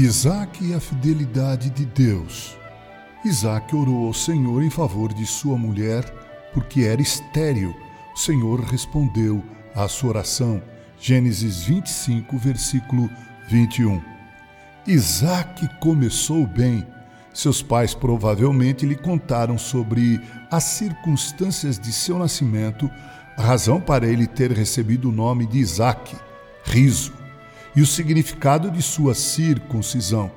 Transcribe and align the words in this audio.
Isaac 0.00 0.64
e 0.64 0.72
a 0.74 0.78
fidelidade 0.78 1.70
de 1.70 1.84
Deus. 1.84 2.56
Isaac 3.24 3.74
orou 3.74 4.06
ao 4.06 4.14
Senhor 4.14 4.62
em 4.62 4.70
favor 4.70 5.12
de 5.12 5.26
sua 5.26 5.58
mulher, 5.58 6.04
porque 6.54 6.82
era 6.82 7.02
estéril. 7.02 7.74
O 8.14 8.16
Senhor 8.16 8.60
respondeu 8.60 9.42
à 9.74 9.88
sua 9.88 10.10
oração. 10.10 10.62
Gênesis 11.00 11.64
25, 11.64 12.38
versículo 12.38 13.10
21. 13.48 14.00
Isaac 14.86 15.68
começou 15.80 16.46
bem. 16.46 16.86
Seus 17.34 17.60
pais 17.60 17.92
provavelmente 17.92 18.86
lhe 18.86 18.94
contaram 18.94 19.58
sobre 19.58 20.20
as 20.48 20.62
circunstâncias 20.62 21.76
de 21.76 21.92
seu 21.92 22.20
nascimento, 22.20 22.88
a 23.36 23.42
razão 23.42 23.80
para 23.80 24.06
ele 24.06 24.28
ter 24.28 24.52
recebido 24.52 25.08
o 25.08 25.12
nome 25.12 25.44
de 25.44 25.58
Isaac, 25.58 26.16
riso 26.62 27.17
e 27.78 27.80
o 27.80 27.86
significado 27.86 28.72
de 28.72 28.82
sua 28.82 29.14
circuncisão. 29.14 30.32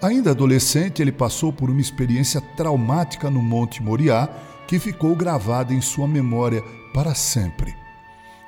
Ainda 0.00 0.30
adolescente, 0.30 1.02
ele 1.02 1.10
passou 1.10 1.52
por 1.52 1.68
uma 1.68 1.80
experiência 1.80 2.40
traumática 2.56 3.28
no 3.28 3.42
Monte 3.42 3.82
Moriá 3.82 4.28
que 4.68 4.78
ficou 4.78 5.16
gravada 5.16 5.74
em 5.74 5.80
sua 5.80 6.06
memória 6.06 6.62
para 6.94 7.16
sempre. 7.16 7.74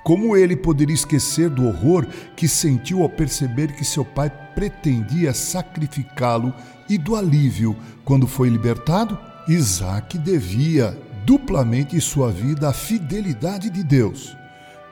Como 0.04 0.36
ele 0.36 0.54
poderia 0.54 0.94
esquecer 0.94 1.50
do 1.50 1.66
horror 1.66 2.06
que 2.36 2.46
sentiu 2.46 3.02
ao 3.02 3.08
perceber 3.08 3.72
que 3.72 3.84
seu 3.84 4.04
pai 4.04 4.30
pretendia 4.54 5.34
sacrificá-lo 5.34 6.54
e 6.88 6.96
do 6.96 7.16
alívio 7.16 7.76
quando 8.04 8.28
foi 8.28 8.48
libertado? 8.48 9.18
Isaac 9.48 10.16
devia 10.16 10.96
duplamente 11.26 12.00
sua 12.00 12.30
vida 12.30 12.68
à 12.68 12.72
fidelidade 12.72 13.68
de 13.70 13.82
Deus. 13.82 14.36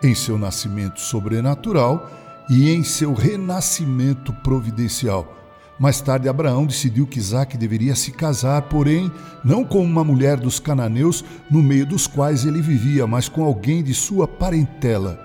Em 0.03 0.13
seu 0.13 0.37
nascimento 0.37 1.01
sobrenatural, 1.01 2.28
e 2.49 2.71
em 2.71 2.83
seu 2.83 3.13
renascimento 3.13 4.33
providencial. 4.33 5.37
Mais 5.79 6.01
tarde, 6.01 6.29
Abraão 6.29 6.67
decidiu 6.67 7.07
que 7.07 7.21
Isaac 7.21 7.57
deveria 7.57 7.95
se 7.95 8.11
casar, 8.11 8.63
porém, 8.63 9.13
não 9.45 9.65
com 9.65 9.85
uma 9.85 10.03
mulher 10.03 10.37
dos 10.37 10.59
cananeus 10.59 11.25
no 11.49 11.63
meio 11.63 11.87
dos 11.87 12.07
quais 12.07 12.45
ele 12.45 12.61
vivia, 12.61 13.07
mas 13.07 13.29
com 13.29 13.45
alguém 13.45 13.83
de 13.83 13.95
sua 13.95 14.27
parentela. 14.27 15.25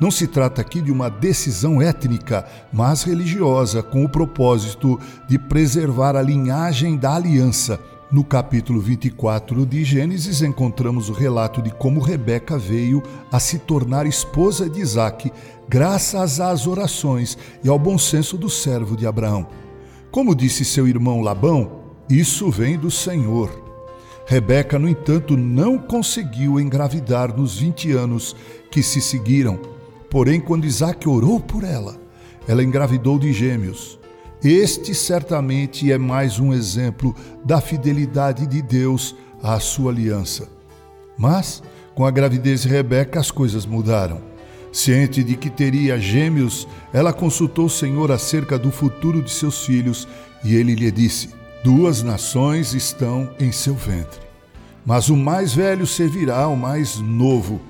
Não 0.00 0.10
se 0.10 0.26
trata 0.26 0.60
aqui 0.60 0.80
de 0.80 0.90
uma 0.90 1.08
decisão 1.08 1.80
étnica, 1.80 2.44
mas 2.72 3.04
religiosa, 3.04 3.82
com 3.82 4.04
o 4.04 4.08
propósito 4.08 4.98
de 5.28 5.38
preservar 5.38 6.16
a 6.16 6.22
linhagem 6.22 6.96
da 6.96 7.14
aliança 7.14 7.78
no 8.12 8.22
capítulo 8.22 8.78
24 8.78 9.64
de 9.64 9.82
Gênesis, 9.82 10.42
encontramos 10.42 11.08
o 11.08 11.14
relato 11.14 11.62
de 11.62 11.70
como 11.70 11.98
Rebeca 11.98 12.58
veio 12.58 13.02
a 13.32 13.40
se 13.40 13.58
tornar 13.58 14.06
esposa 14.06 14.68
de 14.68 14.80
Isaac, 14.80 15.32
graças 15.66 16.38
às 16.38 16.66
orações 16.66 17.38
e 17.64 17.70
ao 17.70 17.78
bom 17.78 17.96
senso 17.96 18.36
do 18.36 18.50
servo 18.50 18.94
de 18.98 19.06
Abraão. 19.06 19.46
Como 20.10 20.34
disse 20.34 20.62
seu 20.62 20.86
irmão 20.86 21.22
Labão, 21.22 21.80
isso 22.06 22.50
vem 22.50 22.78
do 22.78 22.90
Senhor. 22.90 23.50
Rebeca, 24.26 24.78
no 24.78 24.88
entanto, 24.88 25.34
não 25.34 25.78
conseguiu 25.78 26.60
engravidar 26.60 27.34
nos 27.34 27.58
20 27.58 27.92
anos 27.92 28.36
que 28.70 28.82
se 28.82 29.00
seguiram. 29.00 29.58
Porém, 30.10 30.38
quando 30.38 30.66
Isaac 30.66 31.08
orou 31.08 31.40
por 31.40 31.64
ela, 31.64 31.96
ela 32.46 32.62
engravidou 32.62 33.18
de 33.18 33.32
gêmeos. 33.32 34.01
Este 34.44 34.92
certamente 34.92 35.92
é 35.92 35.96
mais 35.96 36.40
um 36.40 36.52
exemplo 36.52 37.14
da 37.44 37.60
fidelidade 37.60 38.44
de 38.44 38.60
Deus 38.60 39.14
à 39.40 39.60
sua 39.60 39.92
aliança. 39.92 40.48
Mas, 41.16 41.62
com 41.94 42.04
a 42.04 42.10
gravidez 42.10 42.62
de 42.62 42.68
Rebeca, 42.68 43.20
as 43.20 43.30
coisas 43.30 43.64
mudaram. 43.64 44.20
Ciente 44.72 45.22
de 45.22 45.36
que 45.36 45.48
teria 45.48 45.96
gêmeos, 45.96 46.66
ela 46.92 47.12
consultou 47.12 47.66
o 47.66 47.70
Senhor 47.70 48.10
acerca 48.10 48.58
do 48.58 48.72
futuro 48.72 49.22
de 49.22 49.30
seus 49.30 49.64
filhos 49.64 50.08
e 50.42 50.56
ele 50.56 50.74
lhe 50.74 50.90
disse: 50.90 51.30
Duas 51.62 52.02
nações 52.02 52.74
estão 52.74 53.30
em 53.38 53.52
seu 53.52 53.74
ventre, 53.74 54.18
mas 54.84 55.08
o 55.08 55.16
mais 55.16 55.54
velho 55.54 55.86
servirá 55.86 56.38
ao 56.38 56.56
mais 56.56 56.98
novo. 56.98 57.60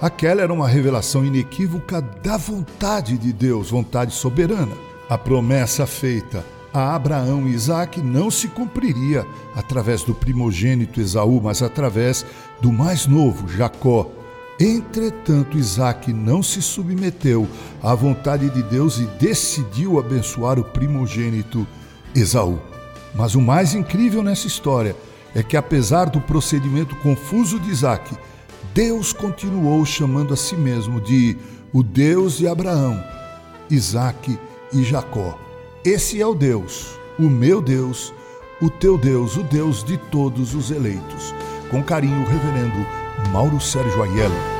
Aquela 0.00 0.42
era 0.42 0.52
uma 0.52 0.66
revelação 0.66 1.24
inequívoca 1.24 2.00
da 2.00 2.36
vontade 2.36 3.16
de 3.16 3.32
Deus, 3.32 3.70
vontade 3.70 4.12
soberana. 4.12 4.89
A 5.10 5.18
promessa 5.18 5.86
feita 5.86 6.46
a 6.72 6.94
Abraão 6.94 7.48
e 7.48 7.50
Isaac 7.50 8.00
não 8.00 8.30
se 8.30 8.46
cumpriria 8.46 9.26
através 9.56 10.04
do 10.04 10.14
primogênito 10.14 11.00
Esaú, 11.00 11.40
mas 11.42 11.62
através 11.62 12.24
do 12.60 12.72
mais 12.72 13.08
novo, 13.08 13.48
Jacó. 13.48 14.08
Entretanto, 14.60 15.58
Isaac 15.58 16.12
não 16.12 16.44
se 16.44 16.62
submeteu 16.62 17.48
à 17.82 17.92
vontade 17.92 18.48
de 18.50 18.62
Deus 18.62 18.98
e 18.98 19.06
decidiu 19.18 19.98
abençoar 19.98 20.60
o 20.60 20.64
primogênito 20.64 21.66
Esaú. 22.14 22.60
Mas 23.12 23.34
o 23.34 23.40
mais 23.40 23.74
incrível 23.74 24.22
nessa 24.22 24.46
história 24.46 24.94
é 25.34 25.42
que, 25.42 25.56
apesar 25.56 26.08
do 26.08 26.20
procedimento 26.20 26.94
confuso 26.96 27.58
de 27.58 27.68
Isaac, 27.68 28.16
Deus 28.72 29.12
continuou 29.12 29.84
chamando 29.84 30.32
a 30.32 30.36
si 30.36 30.54
mesmo 30.54 31.00
de 31.00 31.36
o 31.72 31.82
Deus 31.82 32.38
de 32.38 32.46
Abraão, 32.46 33.02
Isaac 33.68 34.30
e 34.30 34.49
e 34.72 34.82
Jacó. 34.82 35.38
Esse 35.84 36.20
é 36.20 36.26
o 36.26 36.34
Deus, 36.34 36.98
o 37.18 37.22
meu 37.22 37.60
Deus, 37.60 38.12
o 38.60 38.68
teu 38.68 38.98
Deus, 38.98 39.36
o 39.36 39.42
Deus 39.42 39.82
de 39.82 39.96
todos 39.96 40.54
os 40.54 40.70
eleitos. 40.70 41.34
Com 41.70 41.82
carinho, 41.82 42.26
Reverendo 42.26 42.86
Mauro 43.32 43.60
Sérgio 43.60 44.02
Aiello. 44.02 44.59